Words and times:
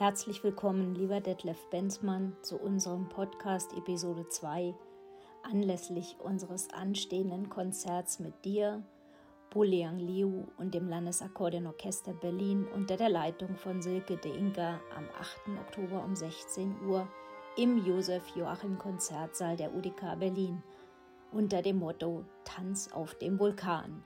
Herzlich 0.00 0.42
willkommen, 0.42 0.94
lieber 0.94 1.20
Detlef 1.20 1.58
Benzmann, 1.68 2.34
zu 2.40 2.56
unserem 2.56 3.10
Podcast 3.10 3.74
Episode 3.74 4.26
2 4.26 4.74
anlässlich 5.42 6.16
unseres 6.18 6.70
anstehenden 6.72 7.50
Konzerts 7.50 8.18
mit 8.18 8.46
dir, 8.46 8.82
Buliang 9.50 9.98
Liu 9.98 10.46
und 10.56 10.72
dem 10.72 10.88
Landesakkordeonorchester 10.88 12.14
Berlin 12.14 12.66
unter 12.74 12.96
der 12.96 13.10
Leitung 13.10 13.56
von 13.56 13.82
Silke 13.82 14.16
de 14.16 14.34
Inka 14.34 14.80
am 14.96 15.04
8. 15.18 15.60
Oktober 15.66 16.02
um 16.02 16.16
16 16.16 16.80
Uhr 16.88 17.06
im 17.58 17.84
Josef 17.84 18.26
Joachim 18.34 18.78
Konzertsaal 18.78 19.58
der 19.58 19.74
UDK 19.74 20.18
Berlin 20.18 20.62
unter 21.30 21.60
dem 21.60 21.78
Motto 21.78 22.24
Tanz 22.44 22.90
auf 22.90 23.16
dem 23.16 23.38
Vulkan. 23.38 24.02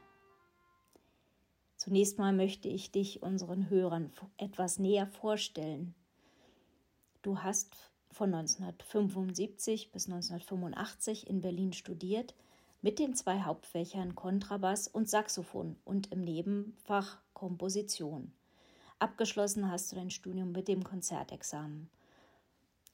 Zunächst 1.85 2.19
mal 2.19 2.33
möchte 2.33 2.67
ich 2.67 2.93
dich 2.93 3.23
unseren 3.23 3.69
Hörern 3.69 4.11
etwas 4.39 4.79
näher 4.79 5.07
vorstellen. 5.07 5.95
Du 7.21 7.41
hast 7.41 7.75
von 8.11 8.33
1975 8.33 9.93
bis 9.93 10.07
1985 10.07 11.29
in 11.29 11.43
Berlin 11.43 11.75
studiert 11.75 12.35
mit 12.81 12.99
den 12.99 13.15
zwei 13.15 13.43
Hauptfächern 13.43 14.15
Kontrabass 14.15 14.89
und 14.89 15.11
Saxophon 15.11 15.77
und 15.85 16.11
im 16.11 16.23
Nebenfach 16.23 17.19
Komposition. 17.35 18.33
Abgeschlossen 18.99 19.71
hast 19.71 19.93
du 19.93 19.97
dein 19.97 20.11
Studium 20.11 20.53
mit 20.53 20.69
dem 20.69 20.85
Konzertexamen. 20.85 21.91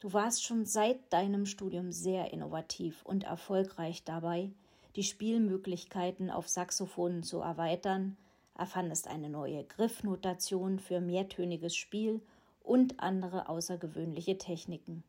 Du 0.01 0.13
warst 0.13 0.43
schon 0.43 0.67
seit 0.67 1.13
deinem 1.13 1.47
Studium 1.47 1.93
sehr 1.93 2.33
innovativ 2.33 3.05
und 3.05 3.23
erfolgreich 3.23 4.03
dabei, 4.03 4.51
die 4.97 5.05
Spielmöglichkeiten 5.05 6.29
auf 6.29 6.49
Saxophonen 6.49 7.23
zu 7.23 7.39
erweitern, 7.39 8.17
erfandest 8.57 9.09
eine 9.09 9.29
neue 9.29 9.65
Griffnotation 9.65 10.79
für 10.79 11.01
mehrtöniges 11.01 11.75
Spiel 11.75 12.21
und 12.63 13.01
andere 13.01 13.49
außergewöhnliche 13.49 14.39
Techniken. 14.39 15.05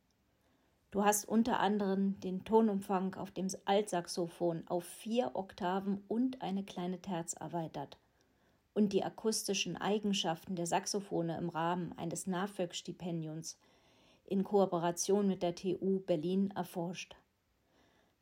Du 0.91 1.05
hast 1.05 1.25
unter 1.27 1.59
anderem 1.59 2.19
den 2.19 2.43
Tonumfang 2.43 3.15
auf 3.15 3.31
dem 3.31 3.47
Altsaxophon 3.65 4.63
auf 4.67 4.83
vier 4.83 5.31
Oktaven 5.35 6.03
und 6.07 6.41
eine 6.41 6.63
kleine 6.63 7.01
Terz 7.01 7.33
erweitert 7.33 7.97
und 8.73 8.93
die 8.93 9.03
akustischen 9.03 9.77
Eigenschaften 9.77 10.55
der 10.55 10.65
Saxophone 10.65 11.29
im 11.29 11.49
Rahmen 11.49 11.97
eines 11.97 12.27
NAFÖG-Stipendiums 12.27 13.57
in 14.25 14.43
Kooperation 14.43 15.27
mit 15.27 15.43
der 15.43 15.55
TU 15.55 15.99
Berlin 15.99 16.51
erforscht. 16.55 17.15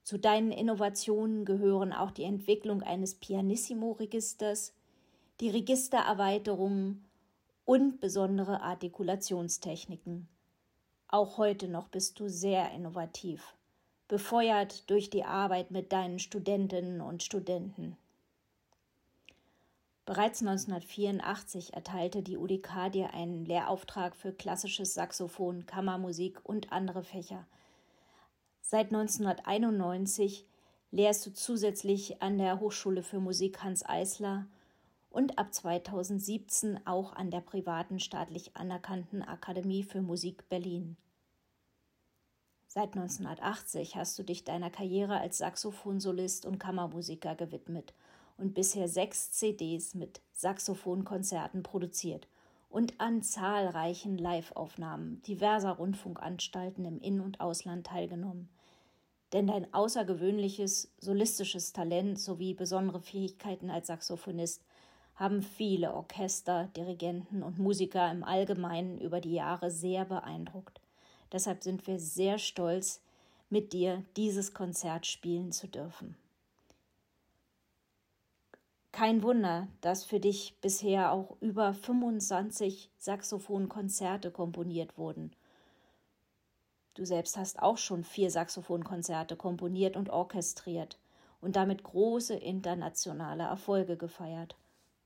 Zu 0.03 0.17
deinen 0.17 0.51
Innovationen 0.51 1.45
gehören 1.45 1.93
auch 1.93 2.09
die 2.09 2.23
Entwicklung 2.23 2.81
eines 2.81 3.15
Pianissimo-Registers, 3.15 4.73
die 5.39 5.49
Registererweiterungen 5.49 7.05
und 7.63 8.01
besondere 8.01 8.61
Artikulationstechniken. 8.61 10.27
Auch 11.07 11.37
heute 11.37 11.69
noch 11.69 11.87
bist 11.87 12.19
du 12.19 12.27
sehr 12.27 12.71
innovativ, 12.71 13.55
befeuert 14.09 14.89
durch 14.89 15.09
die 15.09 15.23
Arbeit 15.23 15.71
mit 15.71 15.93
deinen 15.93 16.19
Studentinnen 16.19 16.99
und 16.99 17.23
Studenten. 17.23 17.95
Bereits 20.05 20.41
1984 20.41 21.73
erteilte 21.73 22.21
die 22.21 22.35
UDK 22.35 22.91
dir 22.91 23.13
einen 23.13 23.45
Lehrauftrag 23.45 24.15
für 24.15 24.33
klassisches 24.33 24.93
Saxophon, 24.93 25.65
Kammermusik 25.67 26.39
und 26.43 26.71
andere 26.73 27.03
Fächer. 27.03 27.45
Seit 28.61 28.87
1991 28.87 30.45
lehrst 30.91 31.25
du 31.25 31.31
zusätzlich 31.31 32.21
an 32.21 32.39
der 32.39 32.59
Hochschule 32.59 33.03
für 33.03 33.19
Musik 33.19 33.63
Hans 33.63 33.87
Eisler 33.87 34.47
und 35.09 35.37
ab 35.37 35.53
2017 35.53 36.85
auch 36.85 37.13
an 37.13 37.31
der 37.31 37.41
privaten 37.41 37.99
staatlich 37.99 38.55
anerkannten 38.55 39.21
Akademie 39.21 39.83
für 39.83 40.01
Musik 40.01 40.47
Berlin. 40.49 40.97
Seit 42.67 42.95
1980 42.95 43.95
hast 43.95 44.19
du 44.19 44.23
dich 44.23 44.43
deiner 44.43 44.69
Karriere 44.69 45.19
als 45.19 45.39
Saxophonsolist 45.39 46.45
und 46.45 46.59
Kammermusiker 46.59 47.33
gewidmet 47.33 47.95
und 48.37 48.53
bisher 48.53 48.87
sechs 48.87 49.31
CDs 49.31 49.95
mit 49.95 50.21
Saxophonkonzerten 50.33 51.63
produziert 51.63 52.27
und 52.69 52.99
an 53.01 53.23
zahlreichen 53.23 54.19
Live-Aufnahmen 54.19 55.21
diverser 55.23 55.71
Rundfunkanstalten 55.71 56.85
im 56.85 56.99
In- 56.99 57.21
und 57.21 57.41
Ausland 57.41 57.87
teilgenommen. 57.87 58.49
Denn 59.33 59.47
dein 59.47 59.73
außergewöhnliches 59.73 60.91
solistisches 60.99 61.73
Talent 61.73 62.19
sowie 62.19 62.53
besondere 62.53 63.01
Fähigkeiten 63.01 63.71
als 63.71 63.87
Saxophonist 63.87 64.63
haben 65.19 65.41
viele 65.43 65.93
Orchester, 65.93 66.69
Dirigenten 66.77 67.43
und 67.43 67.59
Musiker 67.59 68.09
im 68.09 68.23
Allgemeinen 68.23 68.97
über 68.97 69.19
die 69.19 69.33
Jahre 69.33 69.69
sehr 69.69 70.05
beeindruckt. 70.05 70.79
Deshalb 71.33 71.61
sind 71.61 71.85
wir 71.87 71.99
sehr 71.99 72.37
stolz, 72.37 73.01
mit 73.49 73.73
dir 73.73 74.03
dieses 74.15 74.53
Konzert 74.53 75.05
spielen 75.05 75.51
zu 75.51 75.67
dürfen. 75.67 76.15
Kein 78.93 79.21
Wunder, 79.21 79.67
dass 79.81 80.05
für 80.05 80.19
dich 80.19 80.55
bisher 80.61 81.11
auch 81.11 81.35
über 81.41 81.73
25 81.73 82.89
Saxophonkonzerte 82.97 84.31
komponiert 84.31 84.97
wurden. 84.97 85.31
Du 86.93 87.05
selbst 87.05 87.37
hast 87.37 87.61
auch 87.61 87.77
schon 87.77 88.03
vier 88.03 88.31
Saxophonkonzerte 88.31 89.35
komponiert 89.35 89.97
und 89.97 90.09
orchestriert 90.09 90.97
und 91.41 91.55
damit 91.55 91.83
große 91.83 92.35
internationale 92.35 93.43
Erfolge 93.43 93.97
gefeiert 93.97 94.55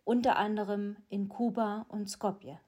unter 0.06 0.38
anderem 0.38 0.98
in 1.10 1.30
Kuba 1.30 1.86
und 1.90 2.10
Skopje. 2.10 2.60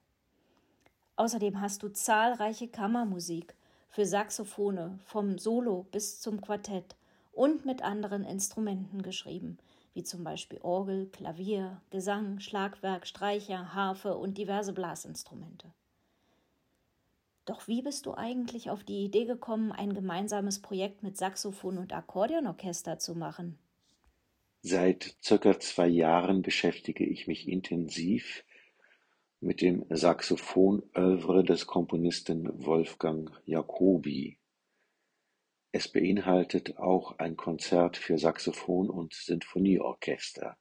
Außerdem 1.18 1.62
hast 1.62 1.84
du 1.84 1.90
zahlreiche 1.90 2.68
Kammermusik 2.68 3.56
für 3.90 4.06
Saxophone 4.06 5.00
vom 5.06 5.38
Solo 5.38 5.86
bis 5.92 6.20
zum 6.20 6.42
Quartett 6.42 6.96
und 7.32 7.66
mit 7.66 7.82
anderen 7.82 8.24
Instrumenten 8.24 9.02
geschrieben, 9.02 9.58
wie 9.94 10.04
zum 10.04 10.24
Beispiel 10.24 10.60
Orgel, 10.62 11.08
Klavier, 11.08 11.82
Gesang, 11.90 12.40
Schlagwerk, 12.40 13.08
Streicher, 13.08 13.74
Harfe 13.74 14.18
und 14.18 14.38
diverse 14.38 14.74
Blasinstrumente. 14.74 15.72
Doch 17.46 17.68
wie 17.68 17.82
bist 17.82 18.06
du 18.06 18.16
eigentlich 18.16 18.70
auf 18.70 18.84
die 18.84 19.06
Idee 19.06 19.26
gekommen, 19.26 19.72
ein 19.72 19.94
gemeinsames 19.94 20.62
Projekt 20.62 21.04
mit 21.04 21.16
Saxophon 21.16 21.78
und 21.78 21.94
Akkordeonorchester 21.94 22.98
zu 22.98 23.16
machen? 23.16 23.60
Seit 24.68 25.16
circa 25.22 25.60
zwei 25.60 25.88
Jahren 25.88 26.42
beschäftige 26.42 27.06
ich 27.06 27.28
mich 27.28 27.48
intensiv 27.48 28.44
mit 29.40 29.62
dem 29.62 29.86
Saxophon-Œuvre 29.92 31.44
des 31.44 31.68
Komponisten 31.68 32.66
Wolfgang 32.66 33.30
Jacobi. 33.46 34.40
Es 35.72 35.88
beinhaltet 35.88 36.80
auch 36.80 37.20
ein 37.20 37.38
Konzert 37.38 37.96
für 37.96 38.18
Saxophon 38.18 38.90
und 38.90 39.14
Sinfonieorchester. 39.14 40.58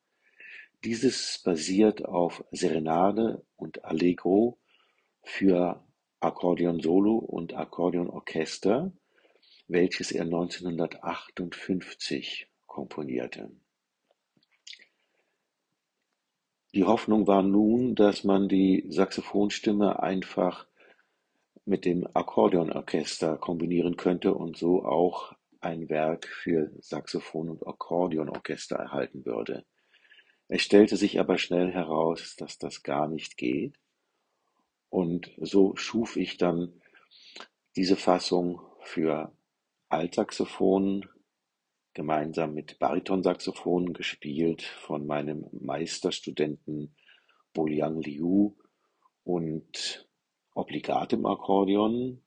Dieses 0.85 1.41
basiert 1.43 2.05
auf 2.05 2.45
Serenade 2.51 3.47
und 3.57 3.87
Allegro 3.87 4.59
für 5.23 5.83
Akkordeon 6.21 6.81
Solo 6.81 7.17
und 7.17 7.55
Akkordeonorchester, 7.55 8.93
welches 9.67 10.13
er 10.13 10.25
1958 10.25 12.49
komponierte. 12.67 13.51
Die 16.75 16.83
Hoffnung 16.83 17.29
war 17.29 17.45
nun, 17.45 17.95
dass 17.95 18.25
man 18.25 18.49
die 18.49 18.85
Saxophonstimme 18.89 20.03
einfach 20.03 20.67
mit 21.65 21.85
dem 21.85 22.05
Akkordeonorchester 22.15 23.37
kombinieren 23.37 23.97
könnte 23.97 24.35
und 24.35 24.57
so 24.57 24.85
auch 24.85 25.37
ein 25.61 25.89
Werk 25.89 26.27
für 26.27 26.73
Saxophon 26.81 27.49
und 27.49 27.65
Akkordeonorchester 27.65 28.75
erhalten 28.75 29.25
würde. 29.25 29.65
Es 30.49 30.63
stellte 30.63 30.97
sich 30.97 31.21
aber 31.21 31.39
schnell 31.39 31.71
heraus, 31.71 32.35
dass 32.37 32.59
das 32.59 32.83
gar 32.83 33.07
nicht 33.07 33.37
geht. 33.37 33.79
Und 34.91 35.31
so 35.37 35.77
schuf 35.77 36.17
ich 36.17 36.39
dann 36.39 36.83
diese 37.77 37.95
Fassung 37.95 38.61
für 38.81 39.33
Altsaxophon, 39.91 41.09
gemeinsam 41.95 42.55
mit 42.55 42.79
Baritonsaxophon 42.79 43.93
gespielt 43.93 44.63
von 44.63 45.07
meinem 45.07 45.47
Meisterstudenten 45.53 46.95
Boliang 47.53 48.03
Liu 48.03 48.57
und 49.23 50.09
obligatem 50.55 51.25
Akkordeon, 51.25 52.21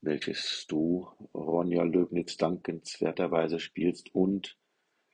welches 0.00 0.66
du, 0.68 1.08
Ronja 1.34 1.82
Löbnitz, 1.82 2.36
dankenswerterweise 2.36 3.60
spielst 3.60 4.14
und 4.14 4.56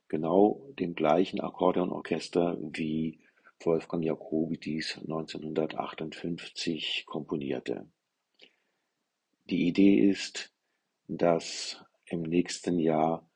genau 0.09 0.63
dem 0.79 0.95
gleichen 0.95 1.41
Akkordeonorchester 1.41 2.59
wie 2.61 3.21
Wolfgang 3.61 4.05
Jacobi 4.05 4.59
dies 4.59 4.99
1958 4.99 7.05
komponierte. 7.07 7.91
Die 9.51 9.67
Idee 9.67 10.09
ist, 10.09 10.55
dass 11.09 11.85
im 12.07 12.23
nächsten 12.23 12.79
Jahr 12.79 13.28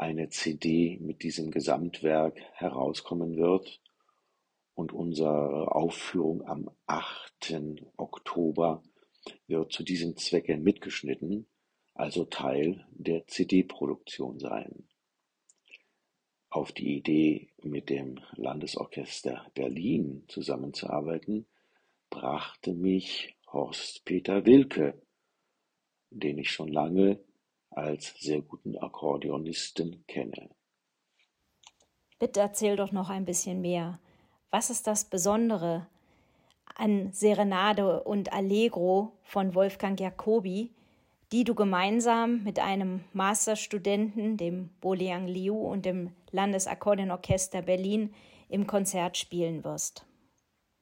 eine 0.00 0.30
CD 0.30 0.98
mit 1.02 1.22
diesem 1.22 1.50
Gesamtwerk 1.50 2.40
herauskommen 2.54 3.36
wird 3.36 3.82
und 4.74 4.92
unsere 4.92 5.74
Aufführung 5.74 6.42
am 6.46 6.70
8. 6.86 7.60
Oktober 7.98 8.82
wird 9.46 9.72
zu 9.72 9.82
diesem 9.82 10.16
Zwecke 10.16 10.56
mitgeschnitten, 10.56 11.46
also 11.92 12.24
Teil 12.24 12.86
der 12.92 13.26
CD-Produktion 13.26 14.38
sein. 14.38 14.88
Auf 16.48 16.72
die 16.72 16.96
Idee, 16.96 17.50
mit 17.62 17.90
dem 17.90 18.20
Landesorchester 18.36 19.50
Berlin 19.54 20.24
zusammenzuarbeiten, 20.28 21.46
brachte 22.08 22.72
mich 22.72 23.36
Horst 23.52 24.06
Peter 24.06 24.46
Wilke, 24.46 25.00
den 26.08 26.38
ich 26.38 26.50
schon 26.50 26.68
lange 26.68 27.22
als 27.70 28.14
sehr 28.18 28.42
guten 28.42 28.76
Akkordeonisten 28.76 30.04
kenne. 30.06 30.50
Bitte 32.18 32.40
erzähl 32.40 32.76
doch 32.76 32.92
noch 32.92 33.08
ein 33.08 33.24
bisschen 33.24 33.60
mehr. 33.60 33.98
Was 34.50 34.70
ist 34.70 34.86
das 34.86 35.04
Besondere 35.04 35.86
an 36.74 37.12
Serenade 37.12 38.02
und 38.02 38.32
Allegro 38.32 39.12
von 39.22 39.54
Wolfgang 39.54 39.98
Jacobi, 39.98 40.70
die 41.32 41.44
du 41.44 41.54
gemeinsam 41.54 42.42
mit 42.42 42.58
einem 42.58 43.04
Masterstudenten, 43.12 44.36
dem 44.36 44.70
Boliang 44.80 45.28
Liu 45.28 45.56
und 45.56 45.86
dem 45.86 46.12
Landesakkordeonorchester 46.32 47.62
Berlin 47.62 48.12
im 48.48 48.66
Konzert 48.66 49.16
spielen 49.16 49.62
wirst. 49.64 50.04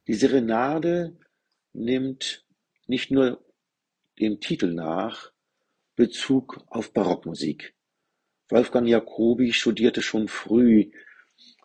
Die 0.07 0.15
Serenade 0.15 1.19
nimmt 1.75 2.47
nicht 2.87 3.11
nur 3.11 3.45
dem 4.19 4.41
Titel 4.41 4.73
nach 4.73 5.33
Bezug 5.99 6.65
auf 6.69 6.93
Barockmusik. 6.93 7.75
Wolfgang 8.51 8.87
Jacobi 8.87 9.53
studierte 9.53 10.01
schon 10.01 10.29
früh 10.29 10.93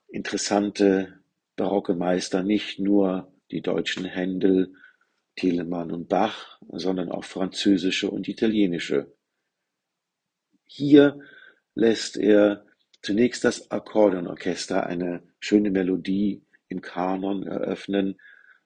interessante 0.08 1.20
barocke 1.56 1.94
Meister, 1.94 2.42
nicht 2.42 2.80
nur 2.80 3.32
die 3.52 3.62
deutschen 3.62 4.06
Händel, 4.06 4.74
Telemann 5.36 5.92
und 5.92 6.10
Bach, 6.10 6.60
sondern 6.68 7.12
auch 7.12 7.26
französische 7.26 8.10
und 8.10 8.28
italienische. 8.28 9.16
Hier 10.66 11.20
lässt 11.76 12.18
er 12.18 12.66
zunächst 13.04 13.44
das 13.44 13.70
Akkordeonorchester 13.70 14.88
eine 14.88 15.22
schöne 15.42 15.70
Melodie 15.70 16.44
im 16.70 16.82
Kanon 16.82 17.44
eröffnen, 17.44 18.20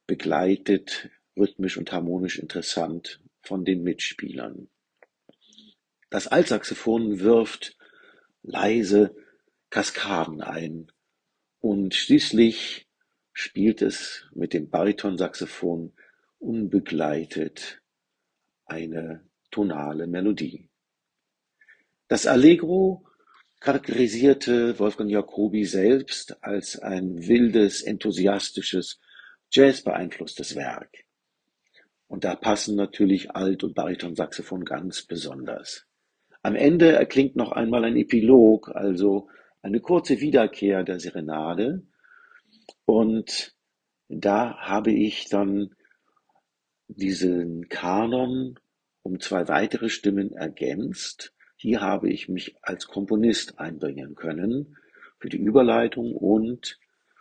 begleitet 0.05 1.09
rhythmisch 1.35 1.77
und 1.77 1.91
harmonisch 1.91 2.39
interessant 2.39 3.19
von 3.41 3.65
den 3.65 3.83
Mitspielern. 3.83 4.69
Das 6.09 6.27
Altsaxophon 6.27 7.19
wirft 7.19 7.77
leise 8.41 9.13
Kaskaden 9.69 10.41
ein 10.41 10.89
und 11.59 11.93
schließlich 11.95 12.87
spielt 13.33 13.81
es 13.81 14.25
mit 14.33 14.53
dem 14.53 14.69
Baritonsaxophon 14.69 15.93
unbegleitet 16.39 17.81
eine 18.65 19.27
tonale 19.51 20.07
Melodie. 20.07 20.69
Das 22.07 22.25
Allegro 22.25 23.05
charakterisierte 23.59 24.79
Wolfgang 24.79 25.11
Jacobi 25.11 25.65
selbst 25.65 26.41
als 26.41 26.79
ein 26.79 27.27
wildes, 27.27 27.81
enthusiastisches, 27.81 28.99
Jazz-beeinflusstes 29.51 30.55
Werk. 30.55 31.05
Und 32.07 32.23
da 32.23 32.35
passen 32.35 32.77
natürlich 32.77 33.31
Alt- 33.31 33.63
und 33.63 33.75
Baritonsaxophon 33.75 34.63
ganz 34.63 35.01
besonders. 35.01 35.85
Am 36.47 36.55
Ende 36.55 36.93
erklingt 36.93 37.35
noch 37.35 37.51
einmal 37.51 37.83
ein 37.83 37.97
Epilog, 37.97 38.73
also 38.73 39.27
eine 39.61 39.81
kurze 39.81 40.21
Wiederkehr 40.21 40.85
der 40.85 40.97
Serenade. 40.97 41.85
Und 42.85 43.53
da 44.07 44.55
habe 44.55 44.93
ich 44.93 45.27
dann 45.27 45.75
diesen 46.87 47.67
Kanon 47.67 48.57
um 49.01 49.19
zwei 49.19 49.49
weitere 49.49 49.89
Stimmen 49.89 50.31
ergänzt. 50.31 51.33
Hier 51.57 51.81
habe 51.81 52.09
ich 52.09 52.29
mich 52.29 52.55
als 52.61 52.87
Komponist 52.87 53.59
einbringen 53.59 54.15
können 54.15 54.77
für 55.19 55.27
die 55.27 55.39
Überleitung 55.41 56.15
und 56.15 56.79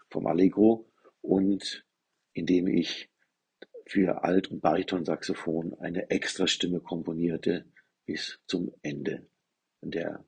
vom 0.09 0.29
Allegro 0.29 0.89
und 1.21 1.85
indem 2.33 2.69
ich 2.69 3.11
für 3.87 4.23
Alt- 4.23 4.53
und 4.53 4.61
Baritonsaxophon 4.61 5.75
eine 5.81 6.11
Extrastimme 6.11 6.79
komponierte 6.79 7.65
bis 8.07 8.39
zum 8.47 8.73
Ende 8.83 9.27
der 9.83 10.25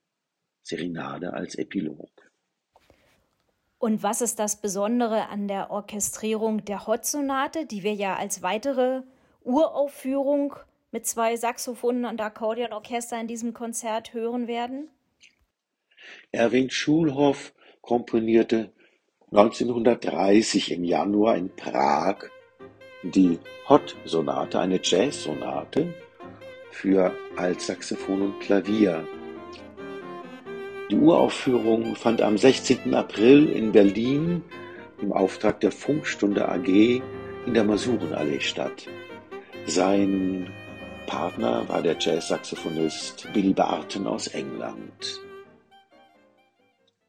Serenade 0.63 1.33
als 1.33 1.55
Epilog. 1.55 2.11
Und 3.79 4.03
was 4.03 4.21
ist 4.21 4.39
das 4.39 4.61
Besondere 4.61 5.29
an 5.29 5.47
der 5.47 5.71
Orchestrierung 5.71 6.65
der 6.65 6.87
Hot-Sonate, 6.87 7.65
die 7.65 7.85
wir 7.85 7.95
ja 7.95 8.17
als 8.17 8.43
weitere 8.43 9.03
Uraufführung 9.43 10.55
mit 10.91 11.07
zwei 11.07 11.37
Saxophonen 11.37 12.05
und 12.05 12.21
Akkordeonorchester 12.21 13.21
in 13.21 13.29
diesem 13.29 13.55
Konzert 13.55 14.13
hören 14.13 14.49
werden? 14.49 14.91
Erwin 16.33 16.71
Schulhoff 16.71 17.55
komponierte 17.81 18.73
1930 19.31 20.73
im 20.73 20.85
Januar 20.85 21.37
in 21.37 21.55
Prag 21.55 22.25
die 23.03 23.39
Hot-Sonate, 23.69 24.59
eine 24.59 24.81
Jazz-Sonate 24.83 25.95
für 26.71 27.13
Altsaxophon 27.37 28.23
und 28.23 28.41
Klavier. 28.41 29.07
Die 30.91 30.97
Uraufführung 30.97 31.97
fand 31.97 32.23
am 32.23 32.39
16. 32.39 32.95
April 32.95 33.51
in 33.51 33.73
Berlin 33.73 34.43
im 35.01 35.13
Auftrag 35.13 35.61
der 35.61 35.71
Funkstunde 35.71 36.49
AG 36.49 36.67
in 36.67 37.55
der 37.55 37.65
Masurenallee 37.65 38.41
statt. 38.41 38.87
Sein 39.67 40.51
Partner 41.07 41.69
war 41.69 41.83
der 41.83 41.97
Jazzsaxophonist 41.99 43.29
Billy 43.33 43.53
Barton 43.53 44.07
aus 44.07 44.29
England. 44.29 45.21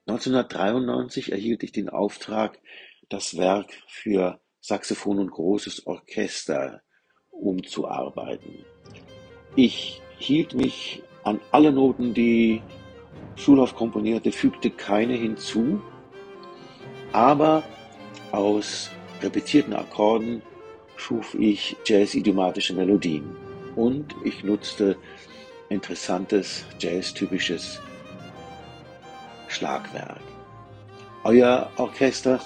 1993 0.08 1.32
erhielt 1.32 1.64
ich 1.64 1.72
den 1.72 1.90
Auftrag, 1.90 2.60
das 3.10 3.38
Werk 3.38 3.72
für 3.88 4.40
Saxophon 4.62 5.20
und 5.20 5.32
großes 5.32 5.88
Orchester 5.88 6.82
umzuarbeiten. 7.30 8.66
Ich 9.56 10.02
hielt 10.18 10.54
mich 10.54 11.04
an 11.24 11.40
alle 11.52 11.72
Noten, 11.72 12.14
die 12.14 12.62
Schulhoff 13.36 13.76
komponierte, 13.76 14.32
fügte 14.32 14.70
keine 14.70 15.14
hinzu, 15.14 15.82
aber 17.14 17.64
aus 18.32 18.90
repetierten 19.22 19.74
Akkorden 19.74 20.42
schuf 20.96 21.34
ich 21.36 21.76
jazz-idiomatische 21.86 22.74
Melodien 22.74 23.36
und 23.76 24.16
ich 24.24 24.44
nutzte 24.44 24.98
interessantes 25.70 26.66
jazz-typisches 26.80 27.80
Schlagwerk. 29.48 30.22
Euer 31.24 31.70
Orchester 31.78 32.40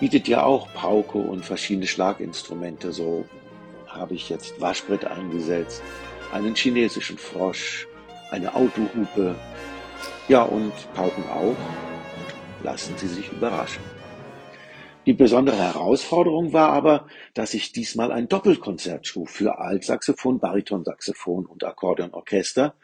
bietet 0.00 0.28
ja 0.28 0.44
auch 0.44 0.72
Pauke 0.74 1.18
und 1.18 1.44
verschiedene 1.44 1.86
Schlaginstrumente. 1.86 2.92
So 2.92 3.24
habe 3.86 4.14
ich 4.14 4.28
jetzt 4.28 4.60
Waschbrett 4.60 5.04
eingesetzt, 5.04 5.82
einen 6.32 6.54
chinesischen 6.54 7.18
Frosch, 7.18 7.86
eine 8.30 8.54
Autohupe, 8.54 9.34
ja 10.28 10.42
und 10.42 10.72
Pauken 10.94 11.24
auch. 11.30 11.56
Lassen 12.62 12.96
Sie 12.96 13.08
sich 13.08 13.30
überraschen. 13.30 13.82
Die 15.06 15.12
besondere 15.12 15.58
Herausforderung 15.58 16.54
war 16.54 16.70
aber, 16.70 17.06
dass 17.34 17.52
ich 17.52 17.72
diesmal 17.72 18.10
ein 18.10 18.28
Doppelkonzert 18.28 19.06
schuf 19.06 19.30
für 19.30 19.58
Altsaxophon, 19.58 20.40
Baritonsaxophon 20.40 21.44
und 21.44 21.62
Akkordeonorchester. 21.62 22.74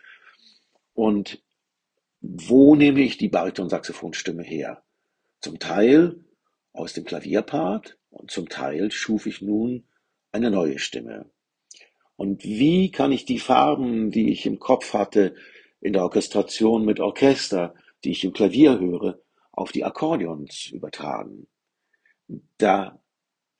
Und 0.92 1.42
wo 2.20 2.74
nehme 2.74 3.00
ich 3.00 3.16
die 3.16 3.28
Baritonsaxophonstimme 3.28 4.42
her? 4.42 4.82
Zum 5.40 5.58
Teil 5.58 6.22
aus 6.74 6.92
dem 6.92 7.04
Klavierpart 7.04 7.96
und 8.10 8.30
zum 8.30 8.50
Teil 8.50 8.90
schuf 8.90 9.24
ich 9.24 9.40
nun 9.40 9.86
eine 10.30 10.50
neue 10.50 10.78
Stimme. 10.78 11.30
Und 12.20 12.44
wie 12.44 12.90
kann 12.90 13.12
ich 13.12 13.24
die 13.24 13.38
Farben, 13.38 14.10
die 14.10 14.30
ich 14.30 14.44
im 14.44 14.58
Kopf 14.58 14.92
hatte, 14.92 15.34
in 15.80 15.94
der 15.94 16.02
Orchestration 16.02 16.84
mit 16.84 17.00
Orchester, 17.00 17.74
die 18.04 18.10
ich 18.10 18.22
im 18.24 18.34
Klavier 18.34 18.78
höre, 18.78 19.22
auf 19.52 19.72
die 19.72 19.84
Akkordeons 19.84 20.66
übertragen? 20.66 21.46
Da 22.58 23.00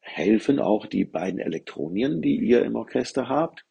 helfen 0.00 0.58
auch 0.58 0.84
die 0.84 1.06
beiden 1.06 1.40
Elektronien, 1.40 2.20
die 2.20 2.36
ihr 2.36 2.62
im 2.62 2.76
Orchester 2.76 3.30
habt, 3.30 3.64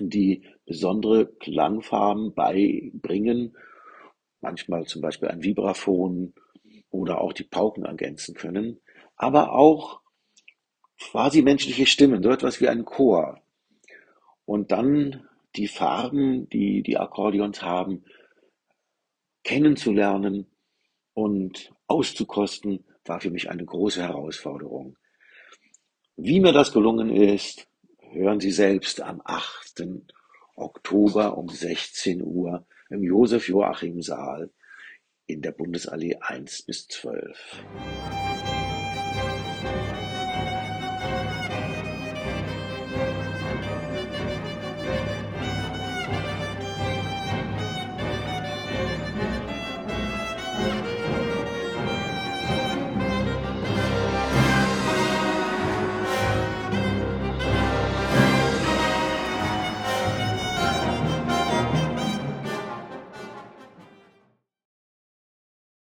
die 0.00 0.46
besondere 0.64 1.26
Klangfarben 1.26 2.32
beibringen, 2.32 3.54
manchmal 4.40 4.86
zum 4.86 5.02
Beispiel 5.02 5.28
ein 5.28 5.42
Vibraphon 5.42 6.32
oder 6.88 7.20
auch 7.20 7.34
die 7.34 7.44
Pauken 7.44 7.84
ergänzen 7.84 8.34
können, 8.34 8.80
aber 9.16 9.52
auch 9.52 10.00
quasi 10.98 11.42
menschliche 11.42 11.84
Stimmen, 11.84 12.22
so 12.22 12.30
etwas 12.30 12.62
wie 12.62 12.68
ein 12.68 12.86
Chor. 12.86 13.43
Und 14.44 14.72
dann 14.72 15.28
die 15.56 15.68
Farben, 15.68 16.48
die 16.48 16.82
die 16.82 16.98
Akkordeons 16.98 17.62
haben, 17.62 18.04
kennenzulernen 19.42 20.46
und 21.12 21.72
auszukosten, 21.86 22.84
war 23.04 23.20
für 23.20 23.30
mich 23.30 23.50
eine 23.50 23.64
große 23.64 24.02
Herausforderung. 24.02 24.96
Wie 26.16 26.40
mir 26.40 26.52
das 26.52 26.72
gelungen 26.72 27.10
ist, 27.10 27.68
hören 28.12 28.40
Sie 28.40 28.52
selbst 28.52 29.00
am 29.00 29.20
8. 29.24 29.86
Oktober 30.56 31.36
um 31.36 31.48
16 31.48 32.22
Uhr 32.22 32.66
im 32.88 33.02
Josef-Joachim-Saal 33.02 34.50
in 35.26 35.42
der 35.42 35.52
Bundesallee 35.52 36.16
1 36.20 36.62
bis 36.62 36.86
12. 36.88 37.64